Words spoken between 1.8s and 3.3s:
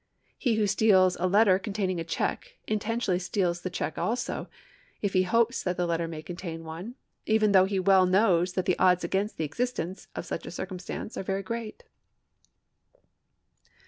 a cheque, intentionally